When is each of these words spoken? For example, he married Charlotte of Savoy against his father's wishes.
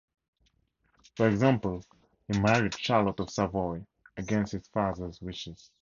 For 1.15 1.27
example, 1.29 1.83
he 2.27 2.39
married 2.39 2.73
Charlotte 2.79 3.19
of 3.19 3.29
Savoy 3.29 3.85
against 4.17 4.53
his 4.53 4.67
father's 4.69 5.21
wishes. 5.21 5.69